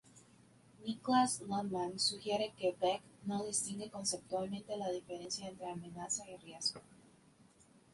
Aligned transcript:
Niklas 0.83 1.41
Luhmann 1.41 1.99
sugiere 1.99 2.47
que 2.57 2.71
Beck 2.81 3.03
no 3.27 3.45
distingue 3.45 3.91
conceptualmente 3.91 4.75
la 4.75 4.89
diferencia 4.89 5.47
entre 5.47 5.69
amenaza 5.69 6.27
y 6.27 6.37
riesgo. 6.37 6.81